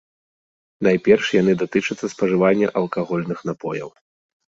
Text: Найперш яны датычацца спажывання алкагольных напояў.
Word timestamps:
Найперш 0.87 1.27
яны 1.41 1.53
датычацца 1.61 2.05
спажывання 2.17 2.67
алкагольных 2.85 3.49
напояў. 3.53 3.89